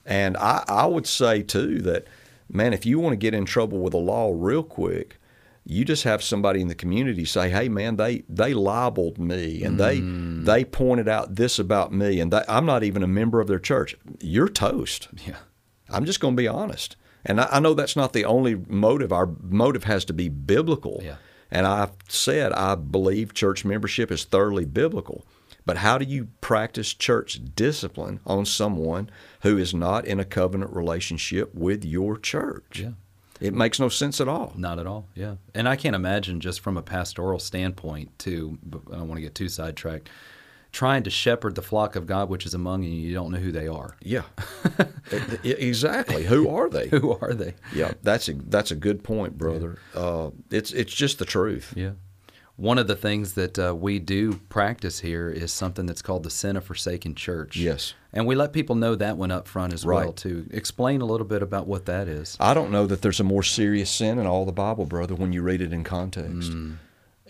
[0.04, 2.06] And I, I would say, too, that,
[2.50, 5.18] man, if you want to get in trouble with the law real quick,
[5.64, 9.78] you just have somebody in the community say, "Hey, man, they they libeled me, and
[9.78, 10.44] Mm.
[10.44, 13.46] they they pointed out this about me, and they, I'm not even a member of
[13.46, 13.94] their church.
[14.18, 15.06] You're toast.
[15.24, 15.36] Yeah.
[15.88, 16.96] I'm just going to be honest.
[17.24, 19.12] And I, I know that's not the only motive.
[19.12, 21.00] Our motive has to be biblical.
[21.02, 21.16] Yeah.
[21.50, 25.24] And I've said I believe church membership is thoroughly biblical.
[25.64, 29.10] But how do you practice church discipline on someone
[29.42, 32.80] who is not in a covenant relationship with your church?
[32.80, 32.92] Yeah.
[33.40, 34.52] It makes no sense at all.
[34.56, 35.08] Not at all.
[35.14, 35.34] Yeah.
[35.54, 39.22] And I can't imagine just from a pastoral standpoint, too, but I don't want to
[39.22, 40.08] get too sidetracked,
[40.72, 43.52] trying to shepherd the flock of God which is among you, you don't know who
[43.52, 43.96] they are.
[44.02, 44.22] Yeah.
[45.42, 46.24] Exactly.
[46.24, 46.88] Who are they?
[46.88, 47.54] Who are they?
[47.74, 49.78] Yeah, that's a that's a good point, brother.
[49.94, 51.72] Uh, it's it's just the truth.
[51.76, 51.92] Yeah.
[52.56, 56.30] One of the things that uh, we do practice here is something that's called the
[56.30, 57.56] sin of forsaken church.
[57.56, 57.94] Yes.
[58.12, 60.16] And we let people know that one up front as well, Right.
[60.16, 60.46] too.
[60.50, 62.36] Explain a little bit about what that is.
[62.38, 65.32] I don't know that there's a more serious sin in all the Bible, brother, when
[65.32, 66.52] you read it in context.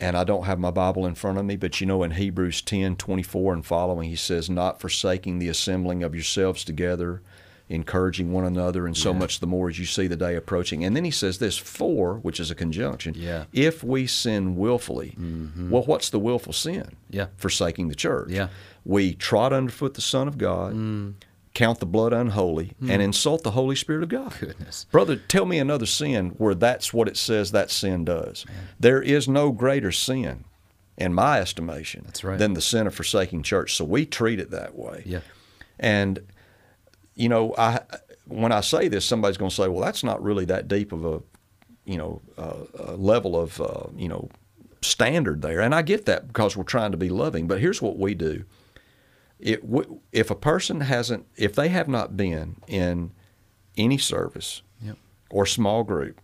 [0.02, 2.60] And I don't have my Bible in front of me, but you know in Hebrews
[2.62, 7.22] 10 24 and following, he says, Not forsaking the assembling of yourselves together,
[7.68, 10.84] encouraging one another, and so much the more as you see the day approaching.
[10.84, 13.44] And then he says this, for, which is a conjunction, Yeah.
[13.52, 15.14] if we sin willfully.
[15.18, 15.70] Mm-hmm.
[15.70, 16.96] Well, what's the willful sin?
[17.08, 17.26] Yeah.
[17.36, 18.28] Forsaking the church.
[18.30, 18.48] Yeah.
[18.84, 21.14] We trot underfoot the Son of God, mm.
[21.54, 24.34] Count the blood unholy, and insult the Holy Spirit of God.
[24.40, 24.86] Goodness.
[24.90, 28.46] Brother, tell me another sin where that's what it says that sin does.
[28.80, 30.44] There is no greater sin,
[30.96, 32.38] in my estimation, That's right.
[32.38, 33.74] than the sin of forsaking church.
[33.74, 35.02] So we treat it that way.
[35.04, 35.20] Yeah.
[35.78, 36.20] And
[37.14, 37.80] you know, I
[38.26, 41.04] when I say this, somebody's going to say, "Well, that's not really that deep of
[41.04, 41.22] a,
[41.84, 44.30] you know, uh, a level of uh, you know
[44.80, 47.46] standard there." And I get that because we're trying to be loving.
[47.46, 48.44] But here's what we do:
[49.42, 49.62] it,
[50.12, 53.10] if a person hasn't, if they have not been in
[53.76, 54.96] any service Yep.
[55.30, 56.20] or small group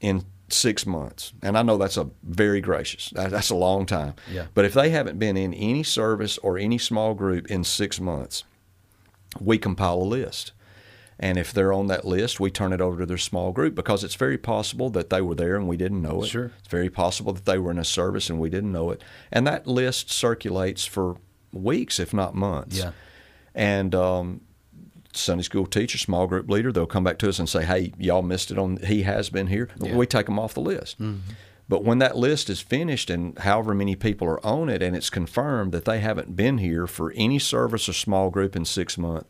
[0.00, 4.14] in six months, and I know that's a very gracious, that's a long time.
[4.30, 4.46] Yeah.
[4.54, 8.44] But if they haven't been in any service or any small group in six months,
[9.40, 10.52] we compile a list.
[11.22, 14.02] And if they're on that list, we turn it over to their small group because
[14.02, 16.28] it's very possible that they were there and we didn't know it.
[16.28, 16.50] Sure.
[16.58, 19.02] It's very possible that they were in a service and we didn't know it.
[19.30, 21.18] And that list circulates for
[21.52, 22.78] weeks, if not months.
[22.78, 22.92] Yeah.
[23.54, 24.40] And um,
[25.12, 28.22] Sunday school teacher, small group leader, they'll come back to us and say, "Hey, y'all
[28.22, 28.76] missed it on.
[28.78, 29.96] He has been here." Yeah.
[29.96, 30.96] We take them off the list.
[31.68, 35.08] But when that list is finished and however many people are on it, and it's
[35.08, 39.28] confirmed that they haven't been here for any service or small group in six months,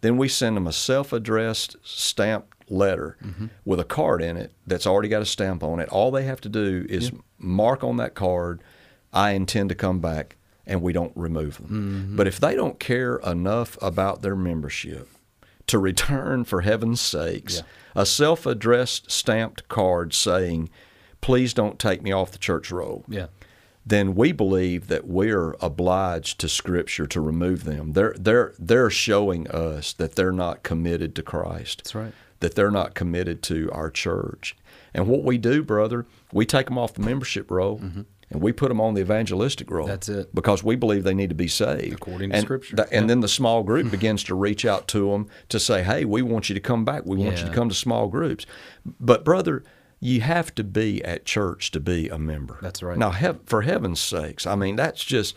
[0.00, 3.18] then we send them a self-addressed stamped letter
[3.66, 5.88] with a card in it that's already got a stamp on it.
[5.90, 8.62] All they have to do is mark on that card,
[9.12, 11.66] "I intend to come back," and we don't remove them.
[11.66, 12.16] Mm-hmm.
[12.16, 15.08] But if they don't care enough about their membership
[15.68, 17.62] to return for heaven's sakes Yeah.
[18.02, 20.70] a self-addressed stamped card saying
[21.20, 23.26] please don't take me off the church roll Yeah.
[23.86, 29.48] then we believe that we're obliged to scripture to remove them they're they're they're showing
[29.50, 32.12] us that they're not committed to Christ That's right.
[32.40, 34.56] that they're not committed to our church
[34.94, 37.78] And what we do, brother, we take them off the membership roll.
[37.78, 38.02] Mm-hmm.
[38.32, 39.86] And we put them on the evangelistic roll.
[39.86, 40.34] That's it.
[40.34, 41.94] Because we believe they need to be saved.
[41.94, 42.76] According to and Scripture.
[42.76, 46.04] th- and then the small group begins to reach out to them to say, hey,
[46.04, 47.04] we want you to come back.
[47.04, 48.46] We want you to come to small groups.
[48.84, 49.64] But, brother,
[50.00, 52.58] you have to be at church to be a member.
[52.60, 52.98] That's right.
[52.98, 53.12] Now,
[53.46, 55.36] for heaven's sakes, I mean, that's just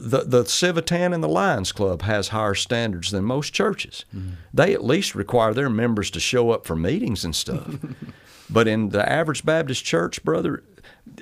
[0.00, 4.04] the the Civitan and the Lions Club has higher standards than most churches.
[4.14, 4.30] Mm-hmm.
[4.52, 7.76] They at least require their members to show up for meetings and stuff.
[8.50, 10.64] but in the average Baptist church, brother,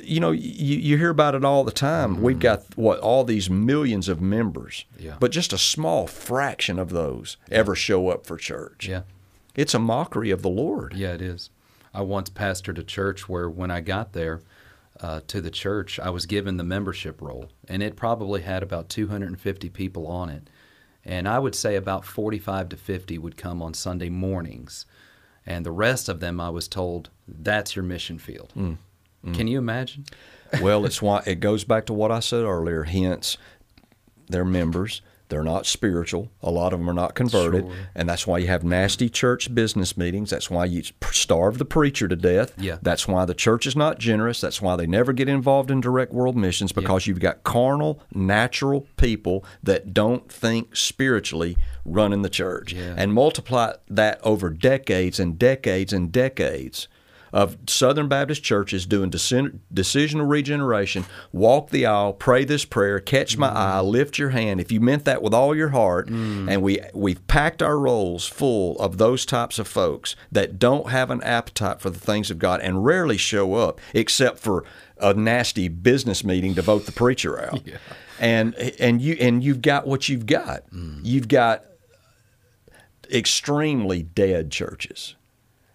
[0.03, 2.23] you know, you, you hear about it all the time.
[2.23, 5.07] We've got what all these millions of members, Mm-hmm.
[5.07, 5.17] Yeah.
[5.21, 8.87] but just a small fraction of those ever show up for church.
[8.89, 9.03] Yeah.
[9.55, 10.95] It's a mockery of the Lord.
[10.95, 11.51] Yeah, it is.
[11.95, 14.41] I once pastored a church where when I got there
[15.01, 18.89] uh, to the church, I was given the membership roll, and it probably had about
[18.89, 20.49] 250 people on it.
[21.05, 24.85] And I would say about 45 to 50 would come on Sunday mornings.
[25.47, 28.53] And the rest of them, I was told, that's your mission field.
[28.57, 28.77] Mm.
[29.25, 29.35] Mm.
[29.35, 30.05] Can you imagine?
[30.63, 32.85] well, it's why it goes back to what I said earlier.
[32.85, 33.37] Hence,
[34.29, 35.03] they're members.
[35.31, 36.31] They're not spiritual.
[36.43, 37.75] A lot of them are not converted, Sure.
[37.95, 40.31] and that's why you have nasty church business meetings.
[40.31, 42.55] That's why you starve the preacher to death.
[42.57, 42.79] Yeah.
[42.81, 44.41] That's why the church is not generous.
[44.41, 48.87] That's why they never get involved in direct world missions because you've got carnal, natural
[48.97, 52.95] people that don't think spiritually running the church, Yeah.
[52.97, 56.89] and multiply that over decades and decades and decades
[57.33, 63.49] of Southern Baptist churches doing decisional regeneration, walk the aisle, pray this prayer, catch my
[63.49, 63.55] mm.
[63.55, 64.61] eye, lift your hand.
[64.61, 66.51] If you meant that with all your heart, mm.
[66.51, 71.11] and we we've packed our rolls full of those types of folks that don't have
[71.11, 74.65] an appetite for the things of God and rarely show up except for
[75.01, 77.61] a nasty business meeting to vote the preacher out.
[78.19, 80.69] And and you and you've got what you've got.
[80.71, 81.01] Mm.
[81.05, 81.65] You've got
[83.11, 85.15] extremely dead churches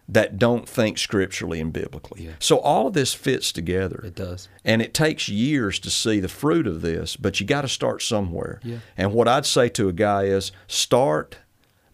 [0.07, 2.29] that don't think scripturally and biblically.
[2.39, 4.01] So all of this fits together.
[4.03, 4.49] It does.
[4.65, 8.01] And it takes years to see the fruit of this, but you got to start
[8.01, 8.59] somewhere.
[8.63, 8.79] Yeah.
[8.97, 11.37] And what I'd say to a guy is start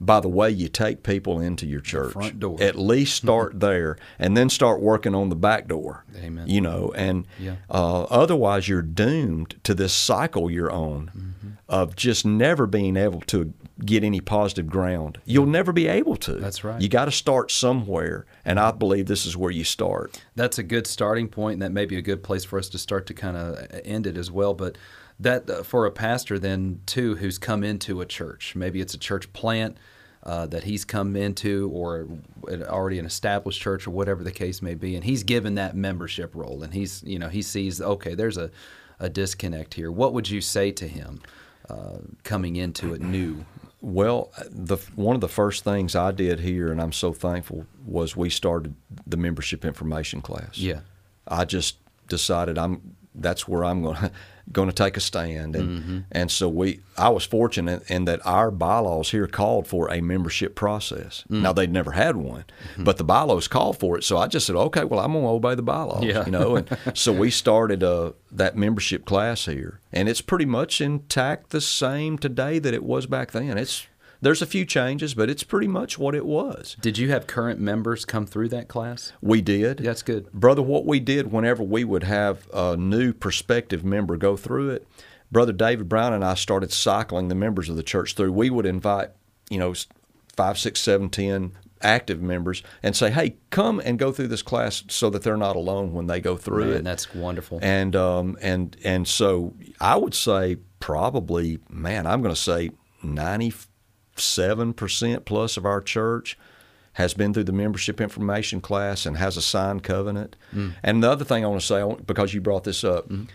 [0.01, 2.13] by the way you take people into your church.
[2.13, 2.57] front door.
[2.62, 6.05] At least start there and then start working on the back door.
[6.17, 6.47] Amen.
[6.47, 7.55] You know, and Yeah.
[7.69, 11.49] uh, otherwise you're doomed to this cycle you're on Mm-hmm.
[11.67, 13.53] of just never being able to
[13.85, 15.19] get any positive ground.
[15.25, 16.33] You'll never be able to.
[16.35, 16.81] That's right.
[16.81, 20.21] You got to start somewhere, and I believe this is where you start.
[20.35, 22.77] that's a good starting point, and that may be a good place for us to
[22.77, 24.53] start to kind of end it as well.
[24.53, 24.77] But
[25.19, 28.97] that uh, for a pastor then too, who's come into a church, maybe it's a
[28.99, 29.77] church plant
[30.23, 32.08] uh, that he's come into, or
[32.47, 36.36] already an established church, or whatever the case may be, and he's given that membership
[36.36, 38.51] roll, and he's you know he sees okay, there's a
[38.99, 39.91] a disconnect here.
[39.91, 41.21] What would you say to him
[41.69, 43.45] uh, coming into it new?
[43.82, 48.15] Well, the one of the first things I did here, and I'm so thankful, was
[48.15, 48.75] we started
[49.08, 50.58] the membership information class.
[50.58, 50.82] Yeah.
[51.27, 51.77] I just
[52.08, 54.12] decided I'm that's where I'm going to
[54.51, 55.99] going to take a stand, and mm-hmm.
[56.12, 60.55] and so we I was fortunate in that our bylaws here called for a membership
[60.55, 61.23] process.
[61.29, 61.41] Mm.
[61.41, 62.83] Now they'd never had one, mm-hmm.
[62.83, 65.29] but the bylaws called for it, so I just said, okay, well I'm going to
[65.29, 66.25] obey the bylaws, Yeah.
[66.25, 70.81] you know, and so we started uh, that membership class here, and it's pretty much
[70.81, 73.57] intact the same today that it was back then.
[73.57, 73.88] It's
[74.21, 76.75] there's a few changes, but it's pretty much what it was.
[76.82, 79.13] Did you have current members come through that class?
[79.21, 79.79] We did.
[79.79, 80.32] That's good.
[80.32, 84.88] Brother, what we did whenever we would have a new prospective member go through it,
[85.32, 88.32] Brother David Brown and I started cycling the members of the church through.
[88.34, 89.12] We would invite,
[89.49, 89.73] you know,
[90.36, 91.51] five, six, seven, ten
[91.82, 95.55] active members and say, hey, come and go through this class so that they're not
[95.55, 96.84] alone when they go through Man, it.
[96.84, 97.60] that's wonderful.
[97.62, 102.71] And um, and and so I would say probably, man, I'm going to say
[103.03, 103.53] ninety
[104.19, 106.38] seven percent plus of our church
[106.93, 110.36] has been through the membership information class and has a signed covenant.
[110.53, 110.73] Mm.
[110.84, 113.25] And the other thing I want to say, want- because you brought this up, mm-hmm.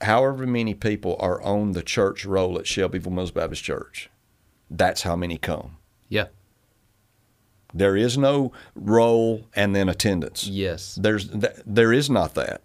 [0.00, 4.10] however many people are on the church roll at Shelbyville Mills Baptist Church,
[4.70, 5.76] that's how many come.
[6.08, 6.26] yeah.
[7.74, 10.46] There is no roll and then attendance.
[10.46, 10.94] Yes.
[11.00, 12.62] There's th- there is not that.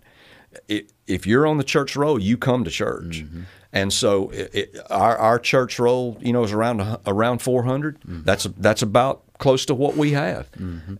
[1.08, 3.42] If you're on the church roll, you come to church, mm-hmm.
[3.74, 8.00] And so it, it, our our church roll, you know, is around around 400.
[8.06, 10.50] That's that's about close to what we have.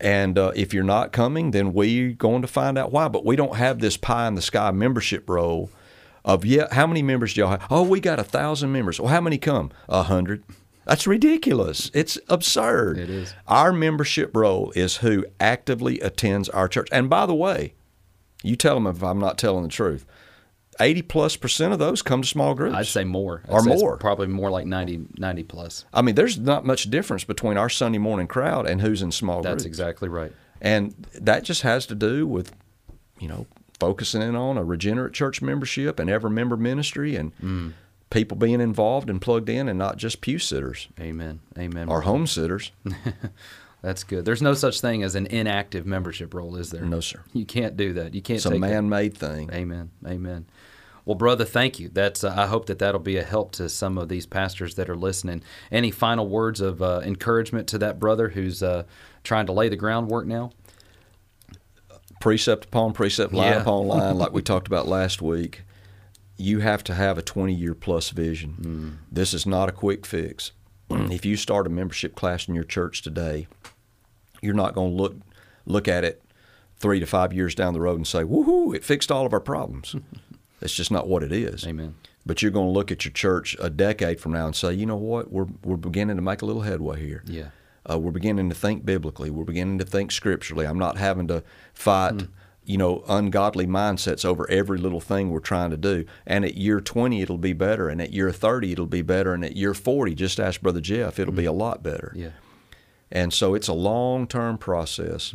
[0.00, 3.08] And uh, if you're not coming, then we're going to find out why.
[3.08, 5.70] But we don't have this pie in the sky membership roll
[6.24, 6.72] of yeah.
[6.72, 7.66] How many members do y'all have?
[7.70, 8.98] Oh, we got a thousand members.
[9.00, 9.70] Well, how many come?
[9.88, 10.42] A hundred.
[10.84, 11.90] That's ridiculous.
[11.94, 12.98] It's absurd.
[12.98, 13.34] It is.
[13.46, 16.88] Our membership roll is who actively attends our church.
[16.90, 17.74] And by the way,
[18.42, 20.04] you tell them if I'm not telling the truth.
[20.80, 22.74] 80 plus percent of those come to small groups.
[22.76, 23.42] I'd say more.
[23.46, 23.96] I'd Or say more.
[23.98, 25.84] Probably more like 90, 90 plus.
[25.92, 29.42] I mean, there's not much difference between our Sunday morning crowd and who's in small
[29.42, 29.62] That's groups.
[29.64, 30.32] That's exactly right.
[30.60, 32.52] And that just has to do with,
[33.18, 33.46] you know,
[33.80, 37.72] focusing in on a regenerate church membership and ever member ministry and Mm.
[38.10, 41.40] people being involved and plugged in and not just pew sitters Amen.
[41.58, 41.88] Amen.
[41.88, 42.70] or home sitters.
[43.82, 44.24] That's good.
[44.24, 46.84] There's no such thing as an inactive membership roll, is there?
[46.84, 47.20] No, sir.
[47.32, 48.14] You can't do that.
[48.14, 48.66] You can't It's a take that.
[48.68, 49.50] man made thing.
[49.52, 49.90] Amen.
[50.06, 50.46] Amen.
[51.04, 51.88] Well, brother, thank you.
[51.88, 52.22] That's.
[52.22, 54.94] Uh, I hope that that'll be a help to some of these pastors that are
[54.96, 55.42] listening.
[55.72, 58.84] Any final words of uh, encouragement to that brother who's uh,
[59.24, 60.52] trying to lay the groundwork now?
[62.20, 63.62] precept upon precept, line Yeah.
[63.62, 65.62] upon line, like we talked about last week,
[66.36, 68.56] you have to have a 20 year plus vision.
[68.60, 69.12] Mm.
[69.12, 70.52] This is not a quick fix.
[70.90, 73.48] if you start a membership class in your church today,
[74.42, 75.16] you're not going to look
[75.64, 76.22] look at it
[76.76, 78.74] three to five years down the road and say, "Woohoo!
[78.74, 79.96] It fixed all of our problems."
[80.60, 81.66] That's just not what it is.
[81.66, 81.94] Amen.
[82.24, 84.86] But you're going to look at your church a decade from now and say, "You
[84.86, 85.32] know what?
[85.32, 87.48] We're we're beginning to make a little headway here." Yeah.
[87.88, 89.30] Uh, we're beginning to think biblically.
[89.30, 90.66] We're beginning to think scripturally.
[90.66, 91.42] I'm not having to
[91.74, 92.28] fight,
[92.64, 96.04] you know, ungodly mindsets over every little thing we're trying to do.
[96.24, 97.88] And at year 20, it'll be better.
[97.88, 99.34] And at year 30, it'll be better.
[99.34, 102.12] And at year 40, just ask Brother Jeff, it'll be a lot better.
[102.14, 102.30] Yeah.
[103.12, 105.34] And so it's a long term process.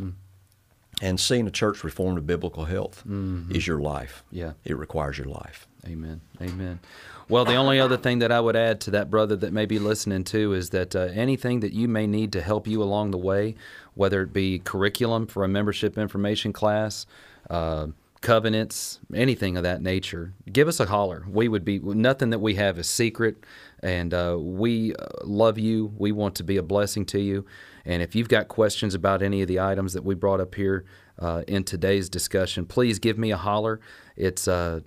[1.00, 3.04] And seeing a church reformed to biblical health
[3.50, 4.24] is your life.
[4.32, 4.54] Yeah.
[4.64, 5.68] It requires your life.
[5.86, 6.20] Amen.
[6.42, 6.80] Amen.
[7.28, 9.78] Well, the only other thing that I would add to that brother that may be
[9.78, 13.18] listening to is that uh, anything that you may need to help you along the
[13.18, 13.54] way,
[13.94, 17.06] whether it be curriculum for a membership information class,
[17.48, 17.88] uh,
[18.20, 21.24] covenants, anything of that nature, give us a holler.
[21.28, 23.44] We would be nothing that we have is secret,
[23.80, 25.92] and uh, we uh, love you.
[25.96, 27.46] We want to be a blessing to you.
[27.84, 30.84] And if you've got questions about any of the items that we brought up here
[31.18, 33.80] uh, in today's discussion, please give me a holler.
[34.16, 34.80] It's uh,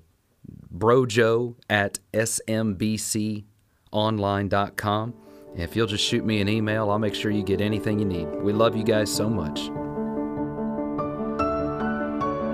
[0.75, 5.13] brojo at smbconline.com.
[5.53, 8.05] And if you'll just shoot me an email, I'll make sure you get anything you
[8.05, 8.27] need.
[8.41, 9.69] We love you guys so much.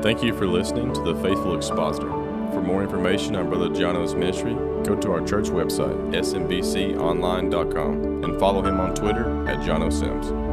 [0.02, 2.10] Thank you for listening to The Faithful Expositor.
[2.52, 8.62] For more information on Brother Jono's ministry, go to our church website, smbconline.com, and follow
[8.62, 10.47] him on Twitter at Jono Sims.